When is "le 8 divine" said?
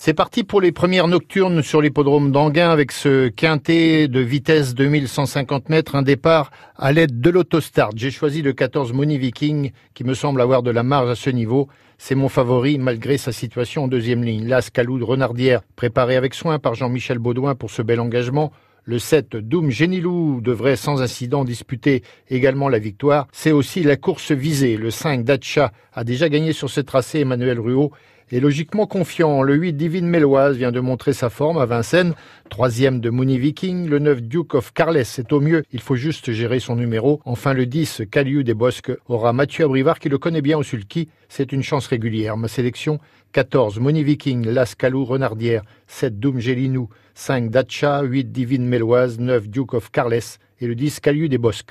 29.42-30.06